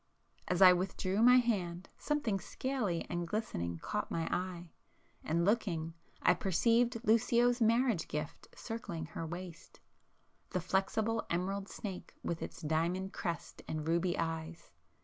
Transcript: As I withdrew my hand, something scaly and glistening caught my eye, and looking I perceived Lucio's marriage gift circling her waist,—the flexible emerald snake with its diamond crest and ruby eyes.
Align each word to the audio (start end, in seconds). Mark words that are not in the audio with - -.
As 0.47 0.63
I 0.63 0.73
withdrew 0.73 1.21
my 1.21 1.35
hand, 1.37 1.87
something 1.95 2.39
scaly 2.39 3.05
and 3.07 3.27
glistening 3.27 3.77
caught 3.77 4.09
my 4.09 4.27
eye, 4.35 4.71
and 5.23 5.45
looking 5.45 5.93
I 6.23 6.33
perceived 6.33 7.01
Lucio's 7.03 7.61
marriage 7.61 8.07
gift 8.07 8.47
circling 8.55 9.05
her 9.05 9.27
waist,—the 9.27 10.59
flexible 10.59 11.27
emerald 11.29 11.69
snake 11.69 12.15
with 12.23 12.41
its 12.41 12.61
diamond 12.63 13.13
crest 13.13 13.61
and 13.67 13.87
ruby 13.87 14.17
eyes. 14.17 14.71